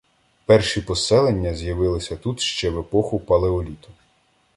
[0.45, 3.89] Перші поселення з'явилися тут ще в епоху палеоліту.